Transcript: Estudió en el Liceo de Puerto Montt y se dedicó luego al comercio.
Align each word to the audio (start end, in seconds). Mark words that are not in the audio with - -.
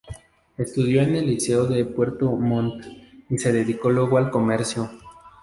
Estudió 0.57 1.03
en 1.03 1.15
el 1.15 1.27
Liceo 1.27 1.67
de 1.67 1.85
Puerto 1.85 2.31
Montt 2.31 2.83
y 3.29 3.37
se 3.37 3.53
dedicó 3.53 3.91
luego 3.91 4.17
al 4.17 4.31
comercio. 4.31 4.89